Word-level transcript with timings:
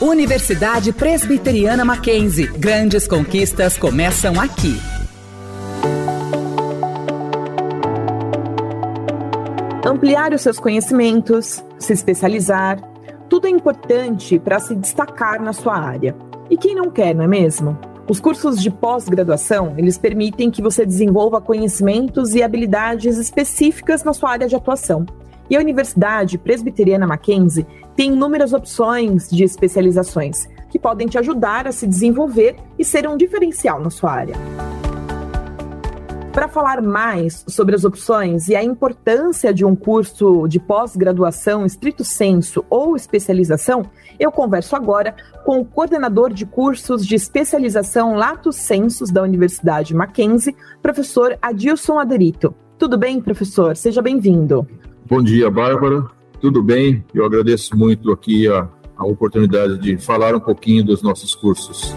Universidade 0.00 0.92
Presbiteriana 0.92 1.84
Mackenzie. 1.84 2.46
Grandes 2.46 3.08
conquistas 3.08 3.76
começam 3.76 4.40
aqui. 4.40 4.78
Ampliar 9.84 10.32
os 10.32 10.42
seus 10.42 10.60
conhecimentos, 10.60 11.64
se 11.80 11.92
especializar, 11.92 12.78
tudo 13.28 13.48
é 13.48 13.50
importante 13.50 14.38
para 14.38 14.60
se 14.60 14.76
destacar 14.76 15.42
na 15.42 15.52
sua 15.52 15.76
área. 15.76 16.14
E 16.48 16.56
quem 16.56 16.76
não 16.76 16.92
quer, 16.92 17.12
não 17.12 17.24
é 17.24 17.28
mesmo? 17.28 17.76
Os 18.08 18.20
cursos 18.20 18.62
de 18.62 18.70
pós-graduação, 18.70 19.74
eles 19.76 19.98
permitem 19.98 20.48
que 20.48 20.62
você 20.62 20.86
desenvolva 20.86 21.40
conhecimentos 21.40 22.36
e 22.36 22.42
habilidades 22.44 23.18
específicas 23.18 24.04
na 24.04 24.12
sua 24.12 24.30
área 24.30 24.46
de 24.46 24.54
atuação. 24.54 25.04
E 25.50 25.56
a 25.56 25.60
Universidade 25.60 26.38
Presbiteriana 26.38 27.06
Mackenzie 27.06 27.66
tem 27.98 28.12
inúmeras 28.12 28.52
opções 28.52 29.28
de 29.28 29.42
especializações 29.42 30.48
que 30.70 30.78
podem 30.78 31.08
te 31.08 31.18
ajudar 31.18 31.66
a 31.66 31.72
se 31.72 31.84
desenvolver 31.84 32.54
e 32.78 32.84
ser 32.84 33.08
um 33.08 33.16
diferencial 33.16 33.80
na 33.80 33.90
sua 33.90 34.12
área. 34.12 34.36
Para 36.32 36.46
falar 36.46 36.80
mais 36.80 37.44
sobre 37.48 37.74
as 37.74 37.84
opções 37.84 38.46
e 38.46 38.54
a 38.54 38.62
importância 38.62 39.52
de 39.52 39.64
um 39.64 39.74
curso 39.74 40.46
de 40.46 40.60
pós-graduação 40.60 41.66
estrito 41.66 42.04
senso 42.04 42.64
ou 42.70 42.94
especialização, 42.94 43.82
eu 44.16 44.30
converso 44.30 44.76
agora 44.76 45.16
com 45.44 45.58
o 45.58 45.64
coordenador 45.64 46.32
de 46.32 46.46
cursos 46.46 47.04
de 47.04 47.16
especialização 47.16 48.14
Lato 48.14 48.52
Sensus 48.52 49.10
da 49.10 49.24
Universidade 49.24 49.92
Mackenzie, 49.92 50.54
professor 50.80 51.36
Adilson 51.42 51.98
Aderito. 51.98 52.54
Tudo 52.78 52.96
bem, 52.96 53.20
professor? 53.20 53.76
Seja 53.76 54.00
bem-vindo. 54.00 54.64
Bom 55.04 55.20
dia, 55.20 55.50
Bárbara. 55.50 56.16
Tudo 56.40 56.62
bem? 56.62 57.04
Eu 57.12 57.24
agradeço 57.24 57.76
muito 57.76 58.12
aqui 58.12 58.46
a, 58.46 58.68
a 58.96 59.04
oportunidade 59.04 59.76
de 59.78 59.98
falar 59.98 60.36
um 60.36 60.40
pouquinho 60.40 60.84
dos 60.84 61.02
nossos 61.02 61.34
cursos. 61.34 61.92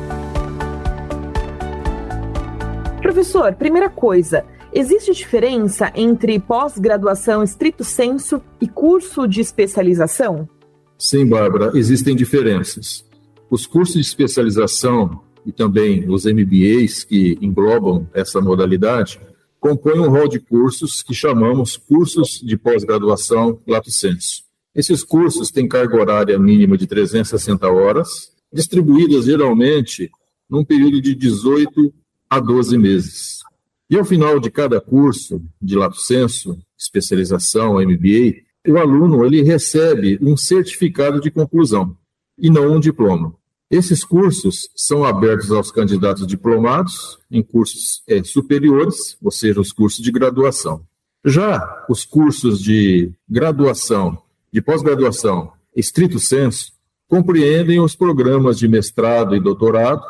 Professor, 3.01 3.53
primeira 3.53 3.89
coisa, 3.89 4.43
existe 4.73 5.13
diferença 5.13 5.91
entre 5.95 6.39
pós-graduação 6.39 7.43
estrito 7.43 7.83
senso 7.83 8.41
e 8.59 8.67
curso 8.67 9.27
de 9.27 9.41
especialização? 9.41 10.49
Sim, 10.97 11.27
Bárbara, 11.27 11.71
existem 11.75 12.15
diferenças. 12.15 13.05
Os 13.49 13.67
cursos 13.67 13.95
de 13.95 14.01
especialização 14.01 15.21
e 15.45 15.51
também 15.51 16.09
os 16.09 16.25
MBAs 16.25 17.03
que 17.03 17.37
englobam 17.41 18.07
essa 18.13 18.41
modalidade 18.41 19.19
compõe 19.61 19.99
um 19.99 20.09
rol 20.09 20.27
de 20.27 20.39
cursos 20.39 21.03
que 21.03 21.13
chamamos 21.13 21.77
cursos 21.77 22.41
de 22.43 22.57
pós-graduação 22.57 23.61
lato 23.67 23.91
sensu. 23.91 24.41
Esses 24.73 25.03
cursos 25.03 25.51
têm 25.51 25.67
carga 25.67 25.95
horária 25.95 26.39
mínima 26.39 26.75
de 26.75 26.87
360 26.87 27.67
horas, 27.69 28.31
distribuídas 28.51 29.25
geralmente 29.25 30.09
num 30.49 30.65
período 30.65 30.99
de 30.99 31.13
18 31.13 31.93
a 32.27 32.39
12 32.39 32.75
meses. 32.75 33.39
E 33.87 33.95
ao 33.95 34.03
final 34.03 34.39
de 34.39 34.49
cada 34.49 34.81
curso 34.81 35.39
de 35.61 35.75
lato 35.75 35.97
sensu, 35.97 36.57
especialização, 36.75 37.75
MBA, 37.75 38.41
o 38.67 38.77
aluno 38.79 39.23
ele 39.23 39.43
recebe 39.43 40.17
um 40.21 40.35
certificado 40.35 41.21
de 41.21 41.29
conclusão 41.29 41.95
e 42.35 42.49
não 42.49 42.77
um 42.77 42.79
diploma. 42.79 43.35
Esses 43.71 44.03
cursos 44.03 44.69
são 44.75 45.05
abertos 45.05 45.49
aos 45.49 45.71
candidatos 45.71 46.27
diplomados 46.27 47.17
em 47.31 47.41
cursos 47.41 48.03
é, 48.05 48.21
superiores, 48.21 49.17
ou 49.23 49.31
seja, 49.31 49.61
os 49.61 49.71
cursos 49.71 50.03
de 50.03 50.11
graduação. 50.11 50.85
Já 51.23 51.85
os 51.87 52.03
cursos 52.03 52.59
de 52.61 53.13
graduação, 53.29 54.21
de 54.51 54.61
pós-graduação, 54.61 55.53
estrito 55.73 56.19
senso, 56.19 56.73
compreendem 57.07 57.79
os 57.79 57.95
programas 57.95 58.59
de 58.59 58.67
mestrado 58.67 59.37
e 59.37 59.39
doutorado, 59.39 60.03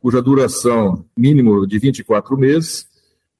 cuja 0.00 0.20
duração 0.20 1.04
mínimo 1.16 1.68
de 1.68 1.78
24 1.78 2.36
meses, 2.36 2.88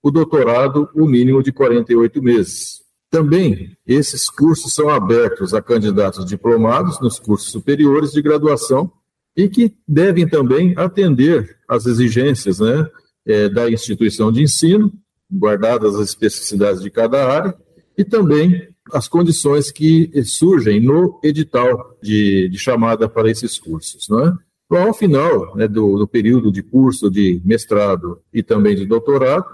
o 0.00 0.12
doutorado 0.12 0.88
o 0.94 1.04
mínimo 1.04 1.42
de 1.42 1.50
48 1.50 2.22
meses. 2.22 2.82
Também 3.10 3.76
esses 3.84 4.30
cursos 4.30 4.72
são 4.72 4.88
abertos 4.88 5.52
a 5.52 5.60
candidatos 5.60 6.24
diplomados 6.24 7.00
nos 7.00 7.18
cursos 7.18 7.50
superiores 7.50 8.12
de 8.12 8.22
graduação 8.22 8.92
e 9.38 9.48
que 9.48 9.72
devem 9.86 10.26
também 10.28 10.74
atender 10.76 11.58
às 11.68 11.86
exigências 11.86 12.58
né, 12.58 12.90
é, 13.24 13.48
da 13.48 13.70
instituição 13.70 14.32
de 14.32 14.42
ensino, 14.42 14.92
guardadas 15.32 15.94
as 15.94 16.08
especificidades 16.08 16.82
de 16.82 16.90
cada 16.90 17.24
área, 17.24 17.54
e 17.96 18.04
também 18.04 18.68
as 18.92 19.06
condições 19.06 19.70
que 19.70 20.10
surgem 20.24 20.80
no 20.80 21.20
edital 21.22 21.96
de, 22.02 22.48
de 22.48 22.58
chamada 22.58 23.08
para 23.08 23.30
esses 23.30 23.60
cursos. 23.60 24.08
Então, 24.10 24.82
ao 24.88 24.92
final 24.92 25.54
né, 25.54 25.68
do, 25.68 25.96
do 25.96 26.08
período 26.08 26.50
de 26.50 26.60
curso 26.60 27.08
de 27.08 27.40
mestrado 27.44 28.20
e 28.34 28.42
também 28.42 28.74
de 28.74 28.86
doutorado, 28.86 29.46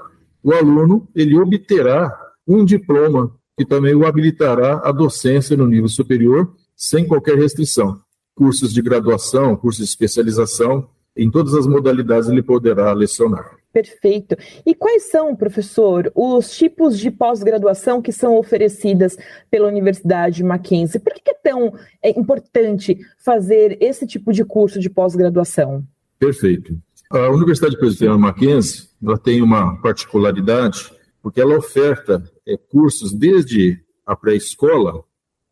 o 0.43 0.53
aluno 0.55 1.06
ele 1.15 1.39
obterá 1.39 2.11
um 2.49 2.65
diploma 2.65 3.34
que 3.59 3.66
também 3.66 3.95
o 3.95 4.06
habilitará 4.06 4.81
à 4.83 4.91
docência 4.91 5.59
no 5.59 5.66
nível 5.66 5.89
superior 5.89 6.55
sem 6.75 7.06
qualquer 7.06 7.37
restrição 7.37 8.03
cursos 8.34 8.72
de 8.72 8.83
graduação, 8.83 9.56
cursos 9.56 9.84
de 9.84 9.91
especialização, 9.91 10.89
em 11.17 11.31
todas 11.31 11.55
as 11.55 11.67
modalidades 11.67 12.28
ele 12.28 12.43
poderá 12.43 12.93
lecionar. 12.93 13.56
Perfeito. 13.72 14.37
E 14.65 14.72
quais 14.72 15.11
são, 15.11 15.34
professor, 15.34 16.11
os 16.15 16.56
tipos 16.56 16.97
de 16.97 17.11
pós-graduação 17.11 18.00
que 18.00 18.12
são 18.12 18.37
oferecidas 18.37 19.17
pela 19.50 19.67
Universidade 19.67 20.45
Mackenzie? 20.45 21.00
Por 21.00 21.12
que 21.12 21.31
é 21.31 21.34
tão 21.34 21.75
é, 22.00 22.11
importante 22.11 22.99
fazer 23.19 23.77
esse 23.81 24.06
tipo 24.06 24.33
de 24.33 24.45
curso 24.45 24.78
de 24.78 24.89
pós-graduação? 24.89 25.84
Perfeito. 26.21 26.78
A 27.11 27.28
Universidade 27.31 27.77
Presbiteriana 27.77 28.19
Mackenzie 28.19 28.89
ela 29.03 29.19
tem 29.19 29.43
uma 29.43 29.81
particularidade 29.83 30.93
porque 31.21 31.41
ela 31.41 31.56
oferta 31.59 32.22
é, 32.47 32.56
cursos 32.56 33.12
desde 33.12 33.83
a 34.06 34.15
pré-escola 34.15 35.03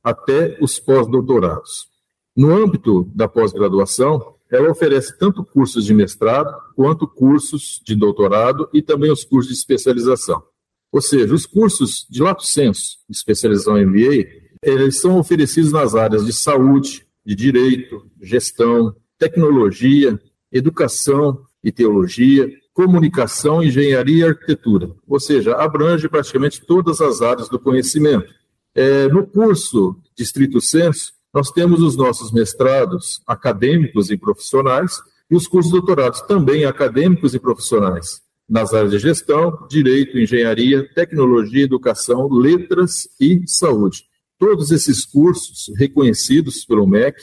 até 0.03 0.57
os 0.61 0.79
pós-doutorados. 0.79 1.92
No 2.37 2.55
âmbito 2.55 3.11
da 3.15 3.29
pós-graduação, 3.29 4.35
ela 4.51 4.71
oferece 4.71 5.17
tanto 5.19 5.45
cursos 5.45 5.85
de 5.85 5.95
mestrado 5.95 6.55
quanto 6.75 7.07
cursos 7.07 7.81
de 7.85 7.95
doutorado 7.95 8.69
e 8.73 8.83
também 8.83 9.11
os 9.11 9.25
cursos 9.25 9.53
de 9.53 9.59
especialização. 9.59 10.43
Ou 10.91 11.01
seja, 11.01 11.35
os 11.35 11.47
cursos 11.47 12.07
de 12.09 12.23
lato 12.23 12.45
senso, 12.45 12.99
especialização 13.09 13.79
MBA, 13.79 14.27
eles 14.63 15.01
são 15.01 15.19
oferecidos 15.19 15.73
nas 15.73 15.95
áreas 15.95 16.25
de 16.25 16.33
saúde, 16.33 17.07
de 17.25 17.35
direito, 17.35 18.07
gestão, 18.21 18.95
tecnologia, 19.19 20.21
educação 20.51 21.47
e 21.65 21.73
teologia, 21.73 22.51
comunicação, 22.75 23.63
engenharia 23.63 24.27
e 24.27 24.29
arquitetura. 24.29 24.91
Ou 25.07 25.19
seja, 25.19 25.55
abrange 25.55 26.09
praticamente 26.09 26.65
todas 26.65 27.01
as 27.01 27.23
áreas 27.23 27.49
do 27.49 27.59
conhecimento. 27.59 28.33
É, 28.75 29.09
no 29.09 29.27
curso 29.27 29.97
de 30.17 30.23
estrito 30.23 30.61
senso, 30.61 31.13
nós 31.33 31.51
temos 31.51 31.81
os 31.81 31.97
nossos 31.97 32.31
mestrados 32.31 33.23
acadêmicos 33.27 34.11
e 34.11 34.17
profissionais 34.17 35.01
e 35.31 35.35
os 35.35 35.47
cursos 35.47 35.73
doutorados 35.73 36.21
também 36.23 36.67
acadêmicos 36.67 37.35
e 37.35 37.39
profissionais, 37.39 38.21
nas 38.49 38.75
áreas 38.75 38.93
de 38.93 38.99
gestão, 38.99 39.67
direito, 39.69 40.19
engenharia, 40.19 40.87
tecnologia, 40.95 41.65
educação, 41.65 42.29
letras 42.29 43.09
e 43.19 43.43
saúde. 43.47 44.05
Todos 44.39 44.71
esses 44.71 45.07
cursos 45.07 45.73
reconhecidos 45.77 46.67
pelo 46.67 46.87
MEC, 46.87 47.19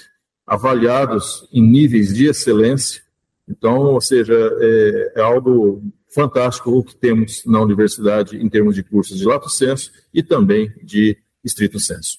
avaliados 0.47 1.47
em 1.53 1.61
níveis 1.61 2.13
de 2.13 2.25
excelência. 2.25 3.03
Então, 3.47 3.77
ou 3.77 4.01
seja, 4.01 4.33
é, 4.33 5.13
é 5.17 5.21
algo 5.21 5.83
fantástico 6.11 6.71
o 6.71 6.83
que 6.83 6.95
temos 6.95 7.43
na 7.45 7.61
universidade 7.61 8.37
em 8.37 8.49
termos 8.49 8.73
de 8.73 8.81
cursos 8.81 9.19
de 9.19 9.25
lato 9.25 9.49
senso 9.49 9.91
e 10.11 10.23
também 10.23 10.73
de 10.81 11.15
estrito 11.43 11.79
senso. 11.79 12.17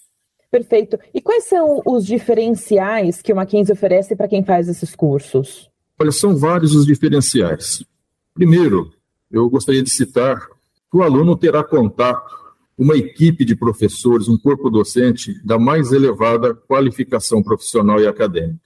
Perfeito. 0.50 0.98
E 1.14 1.20
quais 1.20 1.44
são 1.44 1.80
os 1.86 2.04
diferenciais 2.04 3.22
que 3.22 3.32
o 3.32 3.36
Mackenzie 3.36 3.72
oferece 3.72 4.16
para 4.16 4.28
quem 4.28 4.44
faz 4.44 4.68
esses 4.68 4.96
cursos? 4.96 5.70
Olha, 5.98 6.10
são 6.10 6.36
vários 6.36 6.74
os 6.74 6.84
diferenciais. 6.84 7.84
Primeiro, 8.34 8.92
eu 9.30 9.48
gostaria 9.48 9.82
de 9.82 9.90
citar 9.90 10.48
que 10.90 10.96
o 10.96 11.02
aluno 11.02 11.36
terá 11.36 11.62
contato 11.62 12.34
uma 12.76 12.96
equipe 12.96 13.44
de 13.44 13.54
professores, 13.54 14.26
um 14.26 14.38
corpo 14.38 14.70
docente 14.70 15.38
da 15.44 15.58
mais 15.58 15.92
elevada 15.92 16.54
qualificação 16.54 17.42
profissional 17.42 18.00
e 18.00 18.06
acadêmica. 18.06 18.58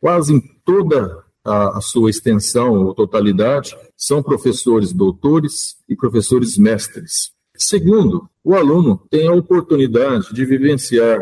Quase 0.00 0.32
em 0.32 0.40
toda 0.64 1.22
a, 1.44 1.76
a, 1.76 1.80
sua 1.80 2.08
extensão 2.08 2.86
ou 2.86 2.94
totalidade, 2.94 3.76
são 3.96 4.22
professores 4.22 4.92
doutores 4.92 5.76
e 5.88 5.94
professores 5.94 6.56
mestres. 6.56 7.32
Segundo, 7.54 8.28
o 8.42 8.54
aluno 8.54 9.02
tem 9.10 9.28
a 9.28 9.32
oportunidade 9.32 10.32
de 10.32 10.44
vivenciar 10.46 11.20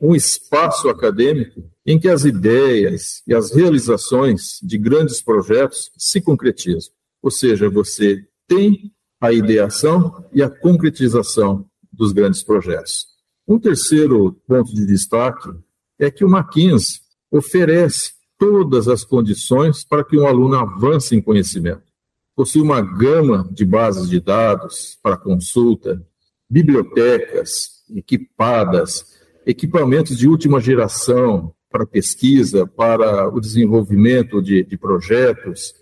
um 0.00 0.14
espaço 0.14 0.88
acadêmico 0.88 1.62
em 1.84 1.98
que 1.98 2.08
as 2.08 2.24
ideias 2.24 3.22
e 3.26 3.34
as 3.34 3.52
realizações 3.52 4.58
de 4.62 4.78
grandes 4.78 5.20
projetos 5.20 5.90
se 5.96 6.20
concretizam. 6.20 6.92
Ou 7.22 7.30
seja, 7.30 7.68
você 7.68 8.24
tem 8.48 8.92
a 9.20 9.32
ideação 9.32 10.24
e 10.32 10.42
a 10.42 10.48
concretização 10.48 11.66
dos 11.92 12.12
grandes 12.12 12.42
projetos. 12.42 13.06
Um 13.46 13.58
terceiro 13.58 14.32
ponto 14.46 14.74
de 14.74 14.86
destaque 14.86 15.50
é 15.98 16.10
que 16.10 16.24
o 16.24 16.28
Mackenzie 16.28 17.00
oferece 17.30 18.12
todas 18.38 18.88
as 18.88 19.04
condições 19.04 19.84
para 19.84 20.02
que 20.02 20.16
um 20.16 20.26
aluno 20.26 20.56
avance 20.56 21.14
em 21.14 21.20
conhecimento. 21.20 21.82
Possui 22.34 22.62
uma 22.62 22.80
gama 22.80 23.46
de 23.52 23.66
bases 23.66 24.08
de 24.08 24.18
dados 24.18 24.98
para 25.02 25.18
consulta, 25.18 26.02
bibliotecas 26.48 27.82
equipadas, 27.94 29.19
equipamentos 29.46 30.16
de 30.16 30.28
última 30.28 30.60
geração 30.60 31.52
para 31.70 31.86
pesquisa, 31.86 32.66
para 32.66 33.28
o 33.28 33.40
desenvolvimento 33.40 34.42
de, 34.42 34.64
de 34.64 34.76
projetos, 34.76 35.72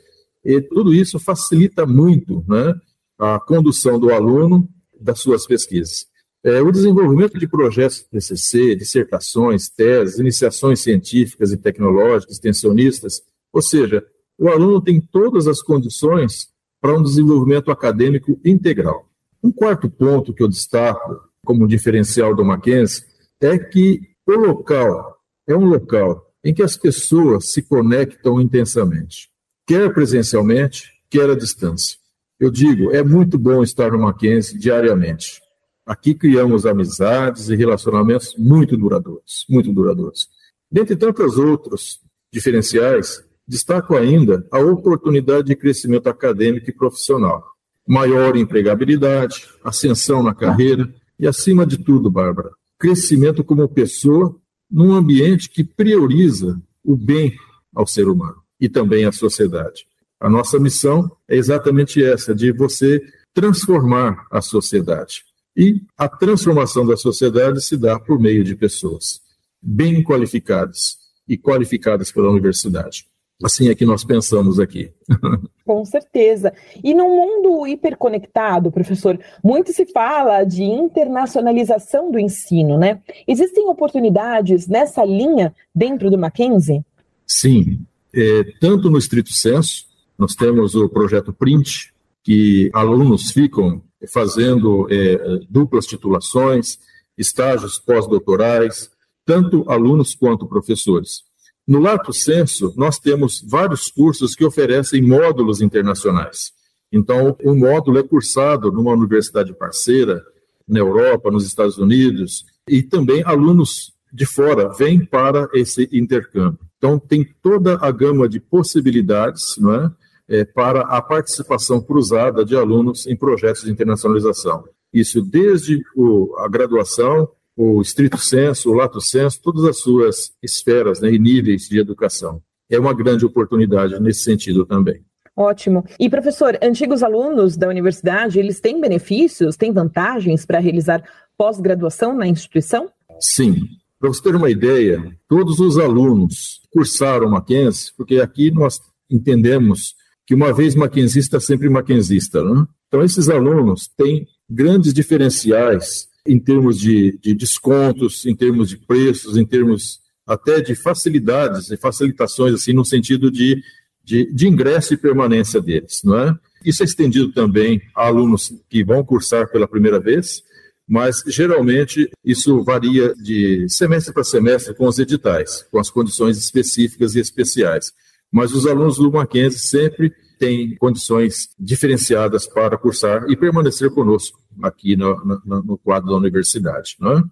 e 0.45 0.61
tudo 0.61 0.95
isso 0.95 1.19
facilita 1.19 1.87
muito 1.87 2.45
né, 2.47 2.75
a 3.19 3.41
condução 3.41 3.99
do 3.99 4.13
aluno 4.13 4.69
das 5.01 5.21
suas 5.21 5.47
pesquisas. 5.47 6.07
É, 6.45 6.63
o 6.63 6.71
desenvolvimento 6.71 7.39
de 7.39 7.49
projetos 7.49 7.99
de 7.99 8.09
TCC, 8.11 8.77
dissertações, 8.77 9.69
teses, 9.69 10.19
iniciações 10.19 10.81
científicas 10.81 11.53
e 11.53 11.57
tecnológicas, 11.57 12.35
extensionistas, 12.35 13.23
ou 13.53 13.61
seja, 13.61 14.05
o 14.39 14.49
aluno 14.49 14.81
tem 14.81 15.01
todas 15.01 15.49
as 15.49 15.61
condições 15.61 16.49
para 16.81 16.97
um 16.97 17.03
desenvolvimento 17.03 17.73
acadêmico 17.73 18.39
integral. 18.45 19.09
Um 19.43 19.51
quarto 19.51 19.91
ponto 19.91 20.33
que 20.33 20.43
eu 20.43 20.49
destaco 20.49 21.19
como 21.45 21.67
diferencial 21.67 22.35
do 22.35 22.45
Mackenzie 22.45 23.05
é 23.41 23.59
que 23.59 24.01
o 24.27 24.33
local 24.33 25.17
é 25.47 25.57
um 25.57 25.65
local 25.65 26.27
em 26.45 26.53
que 26.53 26.63
as 26.63 26.77
pessoas 26.77 27.51
se 27.51 27.63
conectam 27.63 28.41
intensamente, 28.41 29.29
quer 29.67 29.93
presencialmente, 29.93 30.91
quer 31.11 31.31
à 31.31 31.35
distância. 31.35 31.97
Eu 32.39 32.51
digo, 32.51 32.93
é 32.93 33.03
muito 33.03 33.39
bom 33.39 33.63
estar 33.63 33.91
no 33.91 33.99
Mackenzie 33.99 34.59
diariamente. 34.59 35.41
Aqui 35.85 36.15
criamos 36.15 36.67
amizades 36.67 37.49
e 37.49 37.57
relacionamentos 37.57 38.35
muito 38.37 38.77
duradouros, 38.77 39.45
muito 39.49 39.73
duradouros. 39.73 40.29
Dentre 40.71 40.95
tantos 40.95 41.39
outros 41.39 42.01
diferenciais, 42.33 43.25
destaco 43.47 43.97
ainda 43.97 44.47
a 44.53 44.59
oportunidade 44.59 45.49
de 45.49 45.57
crescimento 45.57 46.09
acadêmico 46.09 46.69
e 46.69 46.75
profissional, 46.75 47.43
maior 47.87 48.37
empregabilidade, 48.37 49.49
ascensão 49.65 50.23
na 50.23 50.35
carreira 50.35 50.93
e, 51.19 51.27
acima 51.27 51.67
de 51.67 51.79
tudo, 51.79 52.11
Bárbara, 52.11 52.51
crescimento 52.79 53.43
como 53.43 53.69
pessoa 53.69 54.37
num 54.71 54.93
ambiente 54.93 55.49
que 55.49 55.65
prioriza 55.65 56.61
o 56.85 56.97
bem 56.97 57.37
ao 57.75 57.87
ser 57.87 58.09
humano 58.09 58.37
e 58.61 58.69
também 58.69 59.05
à 59.05 59.13
sociedade. 59.13 59.87
A 60.21 60.29
nossa 60.29 60.59
missão 60.59 61.11
é 61.29 61.37
exatamente 61.37 62.03
essa, 62.03 62.35
de 62.35 62.53
você 62.53 63.03
transformar 63.33 64.27
a 64.31 64.41
sociedade. 64.41 65.25
E 65.57 65.83
a 65.97 66.09
transformação 66.09 66.87
da 66.87 66.97
sociedade 66.97 67.61
se 67.63 67.77
dá 67.77 67.99
por 67.99 68.19
meio 68.19 68.45
de 68.45 68.55
pessoas 68.55 69.21
bem 69.61 70.03
qualificadas 70.03 70.97
e 71.27 71.37
qualificadas 71.37 72.13
pela 72.13 72.31
universidade. 72.31 73.07
Assim 73.43 73.69
é 73.69 73.75
que 73.75 73.85
nós 73.85 74.05
pensamos 74.05 74.59
aqui. 74.59 74.93
Com 75.69 75.85
certeza. 75.85 76.55
E 76.83 76.95
no 76.95 77.05
mundo 77.11 77.67
hiperconectado, 77.67 78.73
professor, 78.73 79.21
muito 79.45 79.71
se 79.71 79.85
fala 79.85 80.43
de 80.43 80.63
internacionalização 80.63 82.11
do 82.11 82.19
ensino, 82.19 82.79
né? 82.79 83.03
Existem 83.27 83.69
oportunidades 83.69 84.67
nessa 84.67 85.05
linha 85.05 85.55
dentro 85.75 86.11
do 86.11 86.17
Mackenzie? 86.17 86.83
Sim. 87.27 87.81
É, 88.15 88.45
tanto 88.59 88.89
no 88.89 88.97
estrito 88.97 89.31
senso, 89.31 89.85
nós 90.17 90.35
temos 90.35 90.75
o 90.75 90.89
projeto 90.89 91.35
Print, 91.35 91.93
que 92.25 92.71
alunos 92.73 93.31
ficam 93.31 93.83
fazendo 94.11 94.89
é, 94.91 95.41
duplas 95.51 95.85
titulações, 95.85 96.79
estágios 97.19 97.79
pós-doutorais, 97.79 98.91
tanto 99.23 99.71
alunos 99.71 100.15
quanto 100.15 100.47
professores. 100.47 101.25
No 101.69 101.81
Lato 101.81 102.15
Senso, 102.15 102.73
nós 102.79 102.99
temos 102.99 103.45
vários 103.47 103.91
cursos 103.91 104.35
que 104.35 104.43
oferecem 104.43 105.03
módulos 105.03 105.61
internacionais. 105.61 106.51
Então, 106.91 107.37
o 107.45 107.55
módulo 107.55 107.99
é 107.99 108.03
cursado 108.03 108.73
numa 108.73 108.95
universidade 108.95 109.53
parceira, 109.53 110.25
na 110.67 110.79
Europa, 110.79 111.31
nos 111.31 111.47
Estados 111.47 111.77
Unidos, 111.77 112.47
e 112.67 112.83
também 112.83 113.23
alunos 113.23 113.93
de 114.11 114.25
fora 114.25 114.73
vêm 114.73 115.05
para 115.05 115.47
esse 115.53 115.87
intercâmbio. 115.93 116.59
Então, 116.79 116.99
tem 116.99 117.23
toda 117.43 117.77
a 117.83 117.91
gama 117.91 118.27
de 118.27 118.41
possibilidades 118.41 119.59
não 119.59 119.75
é, 119.75 119.93
é, 120.27 120.45
para 120.47 120.81
a 120.81 121.03
participação 121.03 121.83
cruzada 121.83 122.47
de 122.47 122.57
alunos 122.57 123.07
em 123.07 123.15
projetos 123.15 123.65
de 123.65 123.71
internacionalização. 123.71 124.65
Isso 124.91 125.21
desde 125.21 125.83
o, 125.95 126.35
a 126.39 126.49
graduação 126.49 127.29
o 127.59 127.83
estrito 127.83 128.17
senso, 128.19 128.71
o 128.71 128.73
lato 128.73 129.01
senso, 129.01 129.41
todas 129.43 129.65
as 129.65 129.81
suas 129.81 130.31
esferas 130.41 131.01
né, 131.01 131.11
e 131.13 131.19
níveis 131.19 131.63
de 131.63 131.81
educação. 131.81 132.41
É 132.71 132.79
uma 132.79 132.95
grande 132.95 133.27
oportunidade 133.27 133.99
nesse 134.01 134.21
sentido 134.21 134.65
também. 134.65 135.03
Ótimo. 135.37 135.85
E 135.99 136.09
professor, 136.09 136.57
antigos 136.63 137.03
alunos 137.03 137.57
da 137.57 137.69
universidade, 137.69 138.39
eles 138.39 138.61
têm 138.61 138.81
benefícios, 138.81 139.57
têm 139.57 139.73
vantagens 139.73 140.47
para 140.47 140.61
realizar 140.61 141.03
pós-graduação 141.37 142.17
na 142.17 142.29
instituição? 142.29 142.91
Sim. 143.19 143.57
Para 143.99 144.09
você 144.09 144.23
ter 144.23 144.37
uma 144.37 144.51
ideia, 144.51 145.03
todos 145.29 145.59
os 145.59 145.79
alunos 145.79 146.61
cursaram 146.71 147.29
Mackenzie, 147.29 147.93
porque 147.97 148.21
aqui 148.21 148.53
nós 148.53 148.79
entendemos 149.11 149.95
que 150.25 150.35
uma 150.35 150.53
vez 150.53 150.77
maquenzista, 150.77 151.41
sempre 151.41 151.69
maquenzista. 151.69 152.45
Né? 152.45 152.65
Então, 152.87 153.03
esses 153.03 153.29
alunos 153.29 153.89
têm 153.97 154.29
grandes 154.49 154.95
diferenciais 154.95 156.07
em 156.29 156.39
termos 156.39 156.79
de, 156.79 157.19
de 157.21 157.35
descontos, 157.35 158.27
em 158.27 158.35
termos 158.35 158.69
de 158.69 158.77
preços, 158.77 159.37
em 159.37 159.45
termos 159.45 160.01
até 160.27 160.61
de 160.61 160.75
facilidades 160.75 161.71
e 161.71 161.77
facilitações, 161.77 162.55
assim, 162.55 162.73
no 162.73 162.85
sentido 162.85 163.31
de, 163.31 163.63
de, 164.05 164.31
de, 164.33 164.47
ingresso 164.47 164.93
e 164.93 164.97
permanência 164.97 165.61
deles, 165.61 166.03
não 166.05 166.19
é? 166.19 166.39
Isso 166.65 166.83
é 166.83 166.87
estendido 166.87 167.33
também 167.33 167.81
a 167.95 168.07
alunos 168.07 168.53
que 168.69 168.85
vão 168.85 169.03
cursar 169.03 169.51
pela 169.51 169.67
primeira 169.67 169.99
vez, 169.99 170.43
mas 170.87 171.23
geralmente 171.27 172.11
isso 172.25 172.63
varia 172.63 173.15
de 173.15 173.67
semestre 173.69 174.13
para 174.13 174.25
semestre 174.25 174.75
com 174.75 174.87
os 174.87 174.99
editais, 174.99 175.65
com 175.71 175.79
as 175.79 175.91
condições 175.91 176.37
específicas 176.37 177.15
e 177.15 177.21
especiais. 177.21 177.93
Mas 178.31 178.53
os 178.53 178.67
alunos 178.67 178.97
do 178.97 179.11
Mackenzie 179.11 179.59
sempre 179.59 180.13
têm 180.39 180.77
condições 180.77 181.49
diferenciadas 181.59 182.47
para 182.47 182.79
cursar 182.79 183.25
e 183.29 183.37
permanecer 183.37 183.91
conosco 183.91 184.39
aqui 184.63 184.97
no, 184.97 185.17
no, 185.45 185.63
no 185.63 185.79
quadro 185.79 186.11
da 186.11 186.17
universidade. 186.17 186.97
Não 187.01 187.19
é? 187.19 187.23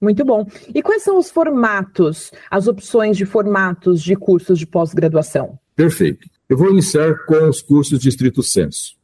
Muito 0.00 0.24
bom. 0.24 0.46
E 0.74 0.82
quais 0.82 1.02
são 1.02 1.18
os 1.18 1.30
formatos, 1.30 2.30
as 2.50 2.66
opções 2.66 3.16
de 3.16 3.26
formatos 3.26 4.02
de 4.02 4.16
cursos 4.16 4.58
de 4.58 4.66
pós-graduação? 4.66 5.58
Perfeito. 5.76 6.26
Eu 6.48 6.56
vou 6.56 6.70
iniciar 6.70 7.24
com 7.26 7.48
os 7.48 7.60
cursos 7.60 7.98
de 7.98 8.08
estrito 8.08 8.42
senso. 8.42 8.94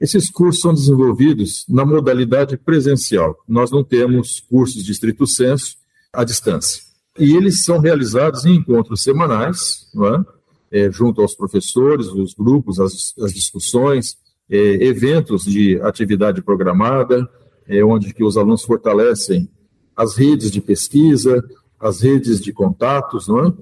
Esses 0.00 0.30
cursos 0.30 0.60
são 0.62 0.74
desenvolvidos 0.74 1.64
na 1.68 1.84
modalidade 1.84 2.56
presencial. 2.56 3.36
Nós 3.46 3.70
não 3.70 3.84
temos 3.84 4.40
cursos 4.40 4.84
de 4.84 4.90
estrito 4.90 5.26
senso 5.26 5.76
à 6.12 6.24
distância. 6.24 6.82
E 7.18 7.36
eles 7.36 7.64
são 7.64 7.78
realizados 7.78 8.44
em 8.44 8.54
encontros 8.56 9.02
semanais, 9.02 9.88
é? 9.94 10.39
É, 10.72 10.90
junto 10.90 11.20
aos 11.20 11.34
professores, 11.34 12.06
os 12.06 12.32
grupos, 12.32 12.78
as, 12.78 13.14
as 13.18 13.32
discussões, 13.32 14.16
é, 14.48 14.56
eventos 14.84 15.44
de 15.44 15.80
atividade 15.80 16.42
programada, 16.42 17.28
é, 17.66 17.84
onde 17.84 18.12
que 18.12 18.24
os 18.24 18.36
alunos 18.36 18.62
fortalecem 18.62 19.48
as 19.96 20.16
redes 20.16 20.50
de 20.50 20.60
pesquisa, 20.60 21.42
as 21.78 22.00
redes 22.00 22.40
de 22.40 22.52
contatos, 22.52 23.28
não 23.28 23.46
é? 23.46 23.52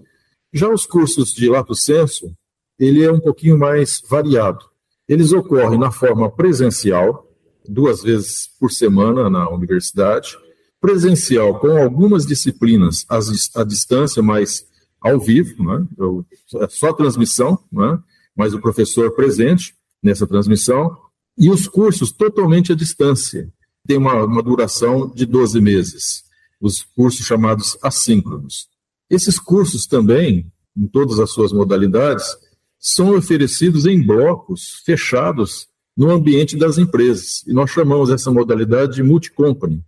Já 0.52 0.68
os 0.68 0.86
cursos 0.86 1.32
de 1.32 1.48
lato 1.48 1.74
senso, 1.74 2.32
ele 2.78 3.04
é 3.04 3.12
um 3.12 3.20
pouquinho 3.20 3.58
mais 3.58 4.02
variado. 4.08 4.64
Eles 5.06 5.32
ocorrem 5.32 5.78
na 5.78 5.90
forma 5.90 6.30
presencial, 6.30 7.26
duas 7.68 8.02
vezes 8.02 8.48
por 8.58 8.70
semana 8.70 9.28
na 9.28 9.48
universidade, 9.50 10.36
presencial 10.80 11.58
com 11.58 11.76
algumas 11.76 12.24
disciplinas 12.24 13.04
à 13.54 13.64
distância, 13.64 14.22
mas 14.22 14.66
ao 15.00 15.18
vivo, 15.20 15.62
né? 15.62 15.86
é 16.60 16.68
só 16.68 16.92
transmissão, 16.92 17.58
né? 17.70 17.98
mas 18.36 18.54
o 18.54 18.60
professor 18.60 19.10
presente, 19.12 19.74
nessa 20.02 20.26
transmissão, 20.26 20.96
e 21.36 21.50
os 21.50 21.68
cursos 21.68 22.10
totalmente 22.10 22.72
à 22.72 22.74
distância. 22.74 23.52
Tem 23.86 23.96
uma, 23.96 24.24
uma 24.24 24.42
duração 24.42 25.08
de 25.14 25.24
12 25.24 25.60
meses, 25.60 26.24
os 26.60 26.82
cursos 26.82 27.24
chamados 27.24 27.78
assíncronos. 27.82 28.68
Esses 29.08 29.38
cursos 29.38 29.86
também, 29.86 30.50
em 30.76 30.86
todas 30.86 31.18
as 31.18 31.30
suas 31.30 31.52
modalidades, 31.52 32.26
são 32.78 33.16
oferecidos 33.16 33.86
em 33.86 34.04
blocos 34.04 34.82
fechados 34.84 35.68
no 35.96 36.10
ambiente 36.10 36.56
das 36.56 36.78
empresas. 36.78 37.42
E 37.46 37.52
nós 37.52 37.70
chamamos 37.70 38.10
essa 38.10 38.30
modalidade 38.30 38.96
de 38.96 39.02
multi-company. 39.02 39.82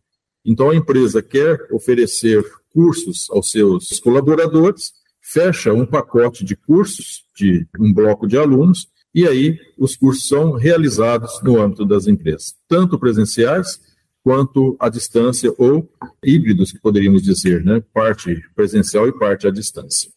Então, 0.44 0.70
a 0.70 0.74
empresa 0.74 1.22
quer 1.22 1.68
oferecer 1.70 2.42
cursos 2.72 3.28
aos 3.30 3.50
seus 3.50 4.00
colaboradores, 4.00 4.92
fecha 5.20 5.72
um 5.72 5.86
pacote 5.86 6.44
de 6.44 6.56
cursos 6.56 7.24
de 7.36 7.66
um 7.78 7.92
bloco 7.92 8.26
de 8.26 8.36
alunos 8.36 8.88
e 9.14 9.26
aí 9.26 9.58
os 9.76 9.96
cursos 9.96 10.28
são 10.28 10.52
realizados 10.52 11.42
no 11.42 11.60
âmbito 11.60 11.84
das 11.84 12.06
empresas, 12.06 12.54
tanto 12.68 12.98
presenciais 12.98 13.80
quanto 14.22 14.76
à 14.78 14.88
distância 14.88 15.52
ou 15.58 15.88
híbridos, 16.22 16.72
que 16.72 16.78
poderíamos 16.78 17.22
dizer, 17.22 17.64
né? 17.64 17.82
parte 17.92 18.40
presencial 18.54 19.08
e 19.08 19.18
parte 19.18 19.46
à 19.46 19.50
distância. 19.50 20.10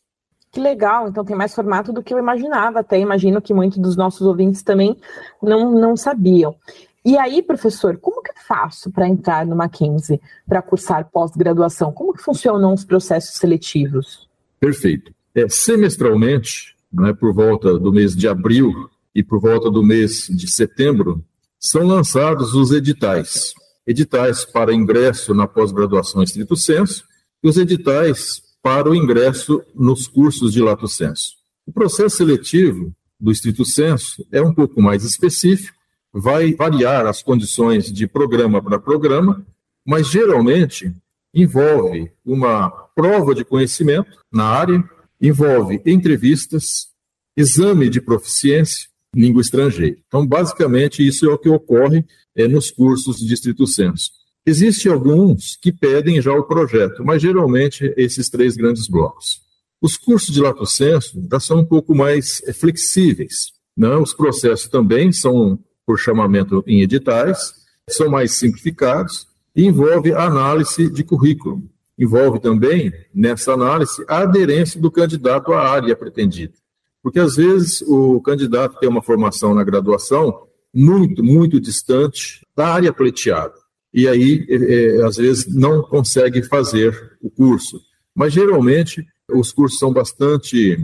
Que 0.51 0.60
legal, 0.60 1.07
então 1.07 1.25
tem 1.25 1.36
mais 1.36 1.55
formato 1.55 1.91
do 1.91 2.03
que 2.03 2.13
eu 2.13 2.19
imaginava, 2.19 2.81
até 2.81 3.00
imagino 3.00 3.41
que 3.41 3.53
muitos 3.53 3.79
dos 3.79 3.95
nossos 3.95 4.22
ouvintes 4.22 4.62
também 4.62 4.95
não, 5.41 5.72
não 5.72 5.98
sabiam. 5.98 6.55
E 7.03 7.17
aí, 7.17 7.41
professor, 7.41 7.98
como 7.98 8.22
que 8.22 8.29
eu 8.29 8.36
faço 8.48 8.91
para 8.91 9.07
entrar 9.07 9.45
no 9.45 9.55
Mackenzie, 9.55 10.22
para 10.48 10.62
cursar 10.62 11.10
pós-graduação? 11.12 11.91
Como 11.91 12.13
que 12.13 12.22
funcionam 12.22 12.74
os 12.74 12.86
processos 12.86 13.36
seletivos? 13.36 14.29
Perfeito. 14.63 15.13
É, 15.36 15.50
semestralmente, 15.50 16.74
né, 16.89 17.12
por 17.12 17.34
volta 17.34 17.77
do 17.77 17.91
mês 17.91 18.15
de 18.15 18.29
abril 18.29 18.89
e 19.13 19.22
por 19.22 19.41
volta 19.41 19.70
do 19.70 19.84
mês 19.84 20.27
de 20.29 20.50
setembro, 20.50 21.22
são 21.60 21.86
lançados 21.86 22.53
os 22.53 22.72
editais. 22.72 23.53
Editais 23.86 24.46
para 24.46 24.74
ingresso 24.74 25.34
na 25.34 25.48
pós-graduação 25.48 26.24
estrito 26.24 26.55
senso 26.55 27.03
e 27.43 27.50
os 27.50 27.58
editais 27.58 28.41
para 28.62 28.89
o 28.89 28.96
ingresso 28.96 29.62
nos 29.75 30.08
cursos 30.08 30.53
de 30.53 30.62
lato 30.62 30.88
senso. 30.88 31.34
O 31.67 31.74
processo 31.74 32.15
seletivo 32.15 32.96
do 33.20 33.34
estrito 33.34 33.65
senso 33.65 34.25
é 34.32 34.41
um 34.41 34.53
pouco 34.53 34.82
mais 34.82 35.03
específico, 35.03 35.77
vai 36.13 36.53
variar 36.53 37.05
as 37.05 37.22
condições 37.22 37.91
de 37.91 38.08
programa 38.08 38.63
para 38.63 38.79
programa, 38.79 39.46
mas 39.86 40.08
geralmente 40.08 40.89
envolve 41.33 42.11
uma 42.25 42.69
prova 42.69 43.33
de 43.33 43.43
conhecimento 43.43 44.19
na 44.31 44.45
área, 44.45 44.83
envolve 45.19 45.81
entrevistas, 45.85 46.87
exame 47.35 47.89
de 47.89 47.99
proficiência, 47.99 48.87
língua 49.15 49.41
estrangeira. 49.41 49.97
Então, 50.07 50.25
basicamente, 50.25 51.05
isso 51.05 51.25
é 51.29 51.33
o 51.33 51.37
que 51.37 51.49
ocorre 51.49 52.05
é, 52.35 52.47
nos 52.47 52.69
cursos 52.69 53.17
de 53.17 53.27
Distrito 53.27 53.65
Senso. 53.65 54.11
Existem 54.45 54.91
alguns 54.91 55.57
que 55.61 55.71
pedem 55.71 56.21
já 56.21 56.33
o 56.33 56.43
projeto, 56.43 57.03
mas 57.03 57.21
geralmente 57.21 57.93
esses 57.95 58.29
três 58.29 58.55
grandes 58.55 58.87
blocos. 58.87 59.41
Os 59.81 59.97
cursos 59.97 60.33
de 60.33 60.41
lato 60.41 60.65
senso 60.65 61.21
já 61.31 61.39
são 61.39 61.59
um 61.59 61.65
pouco 61.65 61.95
mais 61.95 62.41
eh, 62.45 62.53
flexíveis. 62.53 63.53
Né? 63.75 63.95
Os 63.95 64.13
processos 64.13 64.67
também 64.67 65.11
são 65.11 65.59
por 65.85 65.97
chamamento 65.97 66.63
em 66.67 66.81
editais, 66.81 67.53
são 67.89 68.09
mais 68.09 68.33
simplificados 68.33 69.27
e 69.55 69.65
envolve 69.65 70.13
análise 70.13 70.89
de 70.89 71.03
currículo. 71.03 71.63
Envolve 71.98 72.39
também, 72.39 72.91
nessa 73.13 73.53
análise, 73.53 74.03
a 74.07 74.19
aderência 74.19 74.81
do 74.81 74.89
candidato 74.89 75.53
à 75.53 75.69
área 75.69 75.95
pretendida. 75.95 76.53
Porque, 77.01 77.19
às 77.19 77.36
vezes, 77.36 77.81
o 77.81 78.19
candidato 78.22 78.79
tem 78.79 78.89
uma 78.89 79.03
formação 79.03 79.53
na 79.53 79.63
graduação 79.63 80.48
muito, 80.74 81.24
muito 81.24 81.60
distante 81.60 82.45
da 82.55 82.67
área 82.67 82.91
pleiteada 82.91 83.63
e 83.93 84.07
aí, 84.07 84.45
é, 84.50 84.55
é, 84.55 85.05
às 85.05 85.17
vezes, 85.17 85.53
não 85.53 85.83
consegue 85.83 86.41
fazer 86.41 87.15
o 87.22 87.29
curso. 87.29 87.79
Mas, 88.15 88.33
geralmente, 88.33 89.05
os 89.29 89.51
cursos 89.51 89.77
são 89.77 89.93
bastante 89.93 90.77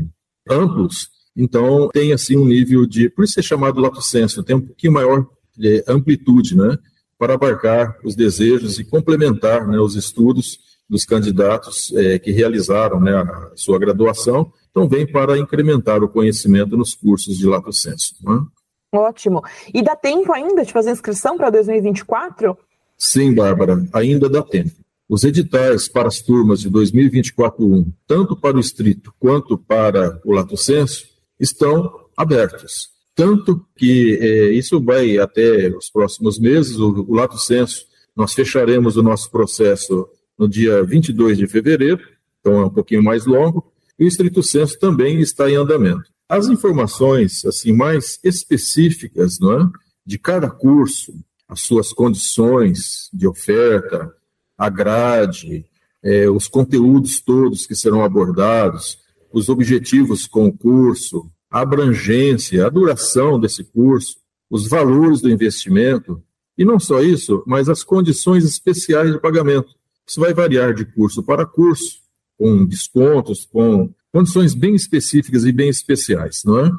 amplos, 0.47 1.09
então 1.35 1.89
tem, 1.91 2.13
assim, 2.13 2.37
um 2.37 2.45
nível 2.45 2.85
de... 2.85 3.09
Por 3.09 3.25
isso 3.25 3.39
é 3.39 3.43
chamado 3.43 3.81
lato 3.81 4.01
senso, 4.01 4.43
tem 4.43 4.55
um 4.55 4.61
pouquinho 4.61 4.93
maior 4.93 5.27
é, 5.59 5.83
amplitude, 5.87 6.55
né? 6.55 6.77
Para 7.19 7.35
abarcar 7.35 7.97
os 8.03 8.15
desejos 8.15 8.79
e 8.79 8.83
complementar 8.83 9.67
né, 9.67 9.77
os 9.77 9.95
estudos 9.95 10.59
dos 10.89 11.05
candidatos 11.05 11.93
é, 11.95 12.17
que 12.17 12.31
realizaram 12.31 12.99
né, 12.99 13.15
a 13.15 13.51
sua 13.55 13.77
graduação, 13.77 14.51
então 14.71 14.89
vem 14.89 15.05
para 15.05 15.37
incrementar 15.37 16.03
o 16.03 16.09
conhecimento 16.09 16.75
nos 16.75 16.95
cursos 16.95 17.37
de 17.37 17.45
lato 17.45 17.71
senso. 17.71 18.15
Né? 18.23 18.41
Ótimo. 18.91 19.43
E 19.71 19.83
dá 19.83 19.95
tempo 19.95 20.33
ainda 20.33 20.65
de 20.65 20.73
fazer 20.73 20.91
inscrição 20.91 21.37
para 21.37 21.51
2024? 21.51 22.57
Sim, 22.97 23.35
Bárbara, 23.35 23.85
ainda 23.93 24.27
dá 24.27 24.41
tempo. 24.41 24.71
Os 25.07 25.23
editais 25.23 25.87
para 25.87 26.07
as 26.07 26.21
turmas 26.21 26.59
de 26.59 26.69
2024-1, 26.69 27.91
tanto 28.07 28.35
para 28.35 28.57
o 28.57 28.59
estrito 28.59 29.13
quanto 29.19 29.57
para 29.57 30.19
o 30.23 30.31
lato 30.31 30.55
senso, 30.55 31.07
estão 31.39 31.91
abertos. 32.15 32.89
Tanto 33.19 33.61
que 33.75 34.17
é, 34.21 34.51
isso 34.51 34.81
vai 34.81 35.17
até 35.17 35.67
os 35.75 35.89
próximos 35.89 36.39
meses, 36.39 36.77
o, 36.77 37.05
o 37.05 37.13
lato 37.13 37.37
senso, 37.37 37.85
nós 38.15 38.33
fecharemos 38.33 38.95
o 38.95 39.03
nosso 39.03 39.29
processo 39.29 40.07
no 40.37 40.47
dia 40.47 40.81
22 40.85 41.37
de 41.37 41.45
fevereiro, 41.45 41.99
então 42.39 42.61
é 42.61 42.65
um 42.67 42.69
pouquinho 42.69 43.03
mais 43.03 43.25
longo, 43.25 43.73
e 43.99 44.05
o 44.05 44.07
estrito 44.07 44.41
senso 44.41 44.79
também 44.79 45.19
está 45.19 45.51
em 45.51 45.55
andamento. 45.55 46.05
As 46.29 46.47
informações 46.47 47.43
assim 47.43 47.73
mais 47.73 48.21
específicas, 48.23 49.37
não 49.37 49.63
é, 49.63 49.69
de 50.05 50.17
cada 50.17 50.49
curso, 50.49 51.13
as 51.45 51.59
suas 51.59 51.91
condições 51.91 53.09
de 53.13 53.27
oferta, 53.27 54.13
a 54.57 54.69
grade, 54.69 55.65
é, 56.01 56.29
os 56.29 56.47
conteúdos 56.47 57.19
todos 57.19 57.67
que 57.67 57.75
serão 57.75 58.01
abordados, 58.01 58.97
os 59.29 59.49
objetivos 59.49 60.25
com 60.25 60.47
o 60.47 60.57
curso, 60.57 61.29
a 61.49 61.61
abrangência, 61.61 62.65
a 62.65 62.69
duração 62.69 63.39
desse 63.39 63.63
curso, 63.63 64.17
os 64.49 64.67
valores 64.67 65.21
do 65.21 65.29
investimento, 65.29 66.21
e 66.57 66.65
não 66.65 66.79
só 66.79 67.01
isso, 67.01 67.43
mas 67.47 67.69
as 67.69 67.83
condições 67.83 68.43
especiais 68.43 69.11
de 69.11 69.19
pagamento. 69.19 69.73
Isso 70.07 70.19
vai 70.19 70.33
variar 70.33 70.73
de 70.73 70.85
curso 70.85 71.23
para 71.23 71.45
curso, 71.45 71.99
com 72.37 72.65
descontos, 72.65 73.45
com 73.45 73.93
condições 74.11 74.53
bem 74.53 74.75
específicas 74.75 75.45
e 75.45 75.51
bem 75.51 75.69
especiais, 75.69 76.41
não 76.43 76.59
é? 76.59 76.71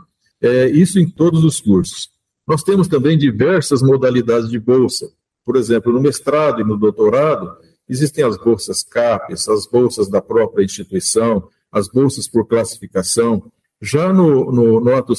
é 0.43 0.69
isso 0.69 0.99
em 0.99 1.09
todos 1.09 1.45
os 1.45 1.61
cursos. 1.61 2.11
Nós 2.47 2.63
temos 2.63 2.89
também 2.89 3.17
diversas 3.17 3.81
modalidades 3.81 4.51
de 4.51 4.59
bolsa. 4.59 5.09
Por 5.45 5.57
exemplo, 5.57 5.93
no 5.93 6.01
mestrado 6.01 6.61
e 6.61 6.65
no 6.65 6.77
doutorado, 6.77 7.57
existem 7.89 8.25
as 8.25 8.37
bolsas 8.37 8.83
CAPES, 8.83 9.49
as 9.49 9.67
bolsas 9.67 10.09
da 10.09 10.21
própria 10.21 10.65
instituição, 10.65 11.49
as 11.71 11.89
bolsas 11.89 12.27
por 12.27 12.47
classificação. 12.47 13.51
Já 13.83 14.13
no, 14.13 14.53
no, 14.53 14.81
no 14.81 14.95
ato 14.95 15.15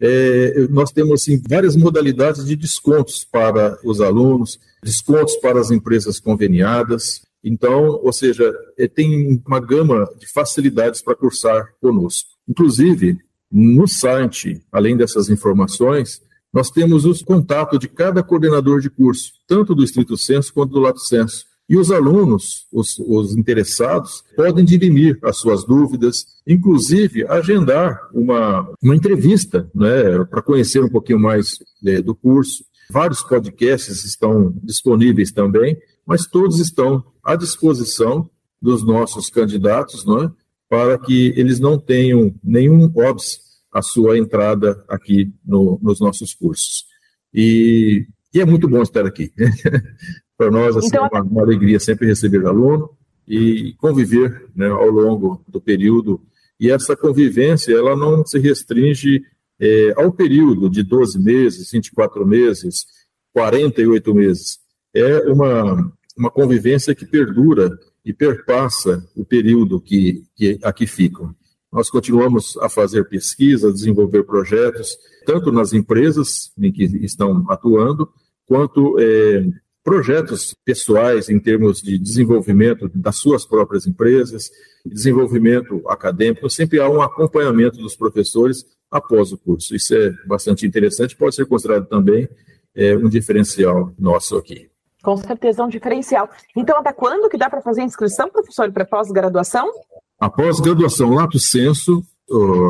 é, 0.00 0.66
nós 0.68 0.90
temos 0.92 1.22
assim, 1.22 1.40
várias 1.48 1.76
modalidades 1.76 2.44
de 2.44 2.56
descontos 2.56 3.24
para 3.24 3.78
os 3.84 4.00
alunos, 4.00 4.58
descontos 4.82 5.36
para 5.36 5.60
as 5.60 5.70
empresas 5.70 6.20
conveniadas. 6.20 7.22
Então, 7.42 8.00
ou 8.02 8.12
seja, 8.12 8.52
é, 8.78 8.86
tem 8.88 9.42
uma 9.46 9.60
gama 9.60 10.08
de 10.18 10.26
facilidades 10.30 11.00
para 11.00 11.14
cursar 11.14 11.68
conosco. 11.80 12.28
Inclusive, 12.48 13.18
no 13.50 13.86
site, 13.86 14.62
além 14.72 14.96
dessas 14.96 15.28
informações, 15.28 16.20
nós 16.52 16.70
temos 16.70 17.04
os 17.04 17.22
contatos 17.22 17.78
de 17.78 17.88
cada 17.88 18.22
coordenador 18.22 18.80
de 18.80 18.90
curso, 18.90 19.32
tanto 19.46 19.74
do 19.74 19.82
estrito 19.82 20.16
senso 20.16 20.52
quanto 20.52 20.72
do 20.72 20.80
lato 20.80 21.00
senso. 21.00 21.46
E 21.68 21.76
os 21.76 21.90
alunos, 21.90 22.66
os, 22.70 22.98
os, 22.98 23.34
interessados, 23.34 24.22
podem 24.36 24.64
dirimir 24.64 25.18
as 25.22 25.38
suas 25.38 25.64
dúvidas, 25.64 26.26
inclusive 26.46 27.26
agendar 27.26 27.98
uma, 28.12 28.68
uma 28.82 28.94
entrevista 28.94 29.70
né, 29.74 30.24
para 30.30 30.42
conhecer 30.42 30.82
um 30.84 30.90
pouquinho 30.90 31.18
mais 31.18 31.58
é, 31.86 32.02
do 32.02 32.14
curso. 32.14 32.64
Vários 32.90 33.22
podcasts 33.22 34.04
estão 34.04 34.54
disponíveis 34.62 35.32
também, 35.32 35.78
mas 36.06 36.26
todos 36.26 36.60
estão 36.60 37.02
à 37.22 37.34
disposição 37.34 38.28
dos 38.60 38.84
nossos 38.84 39.30
candidatos, 39.30 40.04
não 40.04 40.24
é? 40.24 40.30
para 40.68 40.98
que 40.98 41.32
eles 41.36 41.60
não 41.60 41.78
tenham 41.78 42.34
nenhum 42.42 42.90
óbice 42.96 43.38
a 43.72 43.82
sua 43.82 44.18
entrada 44.18 44.84
aqui 44.88 45.32
no, 45.44 45.78
nos 45.82 46.00
nossos 46.00 46.34
cursos. 46.34 46.84
E, 47.32 48.06
e, 48.32 48.40
é 48.40 48.44
muito 48.44 48.68
bom 48.68 48.82
estar 48.82 49.06
aqui. 49.06 49.32
Para 50.36 50.50
nós, 50.50 50.76
assim, 50.76 50.88
então, 50.88 51.06
é 51.06 51.08
uma, 51.08 51.22
uma, 51.22 51.42
alegria 51.42 51.78
sempre 51.78 52.06
receber 52.06 52.44
aluno 52.46 52.90
e 53.26 53.74
conviver 53.78 54.46
né, 54.54 54.66
ao 54.68 54.90
longo 54.90 55.44
do 55.48 55.60
período. 55.60 56.20
E 56.58 56.70
essa 56.70 56.96
convivência, 56.96 57.72
ela 57.72 57.96
não 57.96 58.24
se 58.26 58.38
restringe 58.38 59.22
é, 59.60 59.94
ao 59.96 60.12
período 60.12 60.68
de 60.68 60.82
12 60.82 61.18
meses, 61.22 61.70
24 61.70 62.26
meses, 62.26 62.84
48 63.32 64.14
meses. 64.14 64.58
É 64.92 65.20
uma, 65.30 65.92
uma 66.16 66.30
convivência 66.30 66.94
que 66.94 67.06
perdura 67.06 67.70
e 68.04 68.12
perpassa 68.12 69.04
o 69.16 69.24
período 69.24 69.80
que, 69.80 70.24
que 70.36 70.58
aqui 70.62 70.86
ficam. 70.86 71.34
Nós 71.72 71.90
continuamos 71.90 72.56
a 72.58 72.68
fazer 72.68 73.08
pesquisa, 73.08 73.68
a 73.68 73.72
desenvolver 73.72 74.22
projetos, 74.24 74.96
tanto 75.26 75.50
nas 75.50 75.72
empresas 75.72 76.52
em 76.56 76.70
que 76.70 76.84
estão 76.84 77.44
atuando, 77.50 78.08
quanto 78.46 78.96
é, 79.00 79.44
projetos 79.84 80.56
pessoais 80.64 81.28
em 81.28 81.38
termos 81.38 81.82
de 81.82 81.98
desenvolvimento 81.98 82.90
das 82.94 83.16
suas 83.16 83.44
próprias 83.44 83.86
empresas, 83.86 84.50
desenvolvimento 84.84 85.82
acadêmico. 85.86 86.48
Sempre 86.48 86.80
há 86.80 86.88
um 86.88 87.02
acompanhamento 87.02 87.76
dos 87.76 87.94
professores 87.94 88.64
após 88.90 89.30
o 89.30 89.38
curso. 89.38 89.76
Isso 89.76 89.94
é 89.94 90.10
bastante 90.26 90.66
interessante, 90.66 91.14
pode 91.14 91.34
ser 91.34 91.44
considerado 91.44 91.86
também 91.86 92.26
é, 92.74 92.96
um 92.96 93.08
diferencial 93.08 93.92
nosso 93.98 94.36
aqui. 94.36 94.70
Com 95.02 95.18
certeza, 95.18 95.62
um 95.62 95.68
diferencial. 95.68 96.30
Então, 96.56 96.78
até 96.78 96.90
quando 96.90 97.28
que 97.28 97.36
dá 97.36 97.50
para 97.50 97.60
fazer 97.60 97.82
inscrição, 97.82 98.30
professor, 98.30 98.72
para 98.72 98.86
pós-graduação? 98.86 99.70
Após 100.18 100.58
graduação 100.60 101.10
lato 101.10 101.38
senso, 101.38 102.02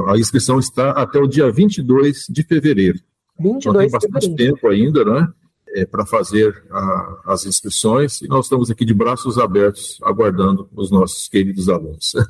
a 0.08 0.18
inscrição 0.18 0.58
está 0.58 0.90
até 0.90 1.20
o 1.20 1.28
dia 1.28 1.48
22 1.48 2.26
de 2.28 2.42
fevereiro. 2.42 2.98
22 3.38 3.60
então, 3.66 3.80
tem 3.80 3.90
bastante 3.90 4.34
tempo 4.34 4.68
ainda, 4.68 5.04
né? 5.04 5.28
É, 5.74 5.84
para 5.84 6.06
fazer 6.06 6.64
a, 6.70 7.20
as 7.26 7.44
inscrições 7.44 8.22
e 8.22 8.28
nós 8.28 8.46
estamos 8.46 8.70
aqui 8.70 8.84
de 8.84 8.94
braços 8.94 9.38
abertos, 9.38 9.98
aguardando 10.02 10.68
os 10.74 10.90
nossos 10.90 11.28
queridos 11.28 11.68
alunos. 11.68 12.12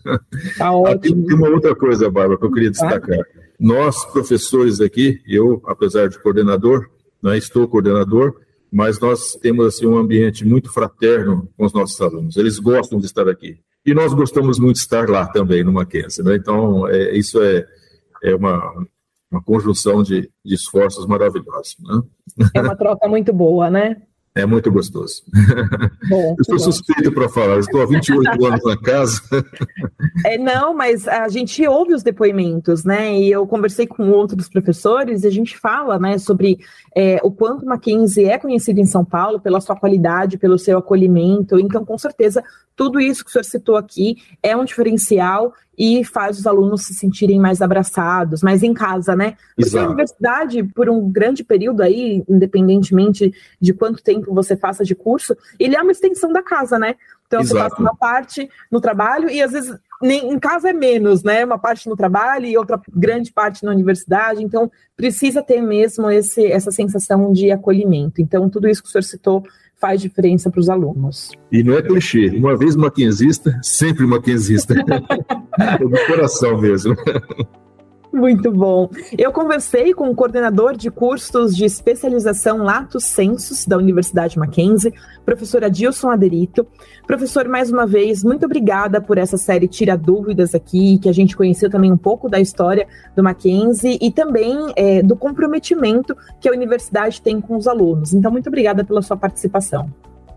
Tá 0.56 0.72
ótimo. 0.72 0.94
Aqui 0.94 1.26
tem 1.26 1.36
uma 1.36 1.48
outra 1.48 1.74
coisa, 1.74 2.10
Bárbara, 2.10 2.38
que 2.38 2.44
eu 2.44 2.52
queria 2.52 2.70
destacar. 2.70 3.18
Nós, 3.58 4.04
professores 4.06 4.80
aqui, 4.80 5.20
eu, 5.26 5.62
apesar 5.66 6.08
de 6.08 6.18
coordenador, 6.18 6.88
né, 7.22 7.36
estou 7.36 7.68
coordenador, 7.68 8.40
mas 8.72 8.98
nós 8.98 9.34
temos 9.34 9.66
assim, 9.66 9.86
um 9.86 9.96
ambiente 9.96 10.44
muito 10.44 10.72
fraterno 10.72 11.48
com 11.56 11.64
os 11.64 11.72
nossos 11.72 12.00
alunos. 12.00 12.36
Eles 12.36 12.58
gostam 12.58 12.98
de 12.98 13.06
estar 13.06 13.28
aqui. 13.28 13.58
E 13.86 13.94
nós 13.94 14.14
gostamos 14.14 14.58
muito 14.58 14.76
de 14.76 14.82
estar 14.82 15.08
lá 15.08 15.26
também, 15.26 15.62
no 15.62 15.72
Mackenzie. 15.72 16.24
Né? 16.24 16.36
Então, 16.36 16.88
é, 16.88 17.16
isso 17.16 17.40
é, 17.42 17.66
é 18.22 18.34
uma, 18.34 18.86
uma 19.35 19.43
conjunção 19.43 20.03
de, 20.03 20.31
de 20.45 20.55
esforços 20.55 21.07
maravilhosos. 21.07 21.76
Né? 21.81 22.03
É 22.55 22.61
uma 22.61 22.76
troca 22.76 23.09
muito 23.09 23.33
boa, 23.33 23.69
né? 23.69 23.97
É 24.37 24.45
muito 24.45 24.69
gostoso. 24.69 25.23
Bom, 26.11 26.35
eu 26.37 26.45
sou 26.45 26.59
suspeito 26.59 27.12
para 27.12 27.29
falar, 27.29 27.61
estou 27.61 27.81
há 27.81 27.87
28 27.87 28.45
anos 28.45 28.64
na 28.64 28.76
casa. 28.76 29.21
É, 30.26 30.37
não, 30.37 30.75
mas 30.75 31.07
a 31.07 31.29
gente 31.29 31.64
ouve 31.69 31.95
os 31.95 32.03
depoimentos, 32.03 32.85
né? 32.85 33.17
E 33.17 33.31
eu 33.31 33.47
conversei 33.47 33.87
com 33.87 34.11
outros 34.11 34.49
professores 34.49 35.23
e 35.23 35.29
a 35.29 35.31
gente 35.31 35.57
fala 35.57 36.00
né, 36.00 36.19
sobre 36.19 36.59
é, 36.97 37.21
o 37.23 37.31
quanto 37.31 37.64
Mackenzie 37.64 38.25
é 38.25 38.37
conhecido 38.37 38.81
em 38.81 38.87
São 38.87 39.05
Paulo 39.05 39.38
pela 39.38 39.61
sua 39.61 39.76
qualidade, 39.76 40.37
pelo 40.37 40.59
seu 40.59 40.79
acolhimento. 40.79 41.57
Então, 41.57 41.85
com 41.85 41.97
certeza, 41.97 42.43
tudo 42.75 42.99
isso 42.99 43.23
que 43.23 43.31
o 43.31 43.33
senhor 43.33 43.45
citou 43.45 43.76
aqui 43.76 44.17
é 44.43 44.57
um 44.57 44.64
diferencial 44.64 45.53
e 45.78 46.04
faz 46.04 46.38
os 46.38 46.47
alunos 46.47 46.83
se 46.83 46.95
sentirem 46.95 47.38
mais 47.38 47.61
abraçados, 47.61 48.43
mais 48.43 48.62
em 48.62 48.73
casa, 48.73 49.14
né? 49.16 49.37
Porque 49.57 49.71
Exato. 49.71 49.85
a 49.85 49.88
universidade, 49.88 50.62
por 50.62 50.88
um 50.88 51.11
grande 51.11 51.45
período 51.45 51.83
aí, 51.83 52.23
independentemente 52.28 53.33
de 53.61 53.73
quanto 53.73 54.02
tempo 54.02 54.33
você 54.35 54.57
faça 54.57 54.85
de 54.85 54.95
curso, 54.95 55.37
ele 55.59 55.76
é 55.76 55.83
uma 55.83 55.93
extensão 55.93 56.33
da 56.33 56.43
casa, 56.43 56.78
né? 56.78 56.95
Então 57.26 57.40
Exato. 57.40 57.59
você 57.59 57.69
passa 57.71 57.83
uma 57.83 57.97
parte 57.97 58.49
no 58.71 58.81
trabalho 58.81 59.28
e 59.28 59.43
às 59.43 59.52
vezes 59.52 59.76
nem, 60.02 60.33
em 60.33 60.38
casa 60.38 60.71
é 60.71 60.73
menos, 60.73 61.23
né? 61.23 61.45
Uma 61.45 61.59
parte 61.59 61.88
no 61.88 61.97
trabalho 61.97 62.47
e 62.47 62.57
outra 62.57 62.81
grande 62.93 63.33
parte 63.33 63.64
na 63.64 63.71
universidade. 63.71 64.43
Então 64.43 64.71
precisa 64.97 65.43
ter 65.43 65.61
mesmo 65.61 66.11
esse, 66.11 66.47
essa 66.47 66.71
sensação 66.71 67.33
de 67.33 67.50
acolhimento. 67.50 68.21
Então 68.21 68.49
tudo 68.49 68.69
isso 68.69 68.83
que 68.83 68.88
o 68.88 68.93
senhor 68.93 69.02
citou 69.02 69.45
faz 69.85 70.00
diferença 70.00 70.50
para 70.50 70.61
os 70.61 70.71
alunos. 70.71 71.33
E 71.53 71.62
não 71.62 71.75
é 71.75 71.83
clichê, 71.83 72.31
uma 72.31 72.57
vez 72.57 72.75
maquinzista, 72.75 73.61
sempre 73.62 74.07
maquinzista. 74.07 74.75
é 75.61 75.79
do 75.79 76.07
coração 76.07 76.59
mesmo. 76.59 76.97
Muito 78.14 78.52
bom. 78.52 78.88
Eu 79.18 79.33
conversei 79.33 79.92
com 79.92 80.09
o 80.09 80.14
coordenador 80.14 80.76
de 80.76 80.88
cursos 80.88 81.56
de 81.56 81.64
especialização 81.64 82.59
Lato 82.59 83.00
Sensus 83.00 83.66
da 83.66 83.76
Universidade 83.76 84.38
Mackenzie, 84.38 84.94
professor 85.25 85.64
Adilson 85.64 86.11
Aderito. 86.11 86.64
Professor, 87.09 87.49
mais 87.49 87.73
uma 87.73 87.85
vez, 87.88 88.23
muito 88.23 88.47
obrigada 88.47 89.00
por 89.00 89.18
essa 89.18 89.37
série 89.37 89.66
Tira 89.66 89.97
Dúvidas 89.97 90.54
aqui, 90.54 90.97
que 90.99 91.09
a 91.09 91.12
gente 91.12 91.37
conheceu 91.37 91.68
também 91.68 91.90
um 91.90 91.97
pouco 91.97 92.28
da 92.28 92.38
história 92.38 92.87
do 93.16 93.23
Mackenzie 93.25 93.99
e 94.00 94.12
também 94.12 94.73
é, 94.76 95.02
do 95.02 95.16
comprometimento 95.16 96.16
que 96.40 96.49
a 96.49 96.52
universidade 96.52 97.21
tem 97.21 97.40
com 97.40 97.56
os 97.56 97.66
alunos. 97.66 98.14
Então, 98.14 98.30
muito 98.30 98.47
obrigada 98.47 98.85
pela 98.85 99.02
sua 99.02 99.16
participação. 99.16 99.90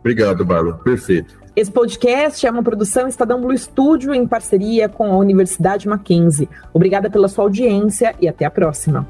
Obrigado, 0.07 0.45
Bárbara. 0.45 0.77
Perfeito. 0.77 1.37
Esse 1.53 1.69
podcast 1.69 2.47
é 2.47 2.49
uma 2.49 2.63
produção 2.63 3.09
Estadão 3.09 3.41
Blue 3.41 3.57
Studio 3.57 4.13
em 4.13 4.25
parceria 4.25 4.87
com 4.87 5.11
a 5.11 5.17
Universidade 5.17 5.85
Mackenzie. 5.85 6.47
Obrigada 6.73 7.09
pela 7.09 7.27
sua 7.27 7.43
audiência 7.43 8.15
e 8.21 8.25
até 8.25 8.45
a 8.45 8.49
próxima. 8.49 9.05